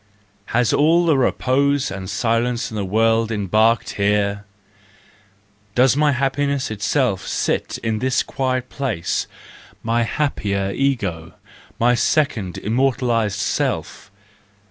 Has 0.45 0.73
all 0.73 1.05
the 1.05 1.15
repose 1.15 1.91
and 1.91 2.09
silence 2.09 2.71
in 2.71 2.75
the 2.75 2.83
world 2.83 3.31
embarked 3.31 3.97
here? 4.01 4.45
Does 5.75 5.95
my 5.95 6.11
happiness 6.11 6.71
itself 6.71 7.27
sit 7.27 7.77
in 7.83 7.99
this 7.99 8.23
quiet 8.23 8.67
place, 8.69 9.27
my 9.83 10.01
happier 10.01 10.71
ego, 10.75 11.33
my 11.79 11.93
second 11.93 12.57
immortalised 12.57 13.37
self? 13.37 14.09